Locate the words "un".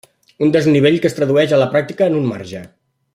0.45-0.53, 2.23-2.29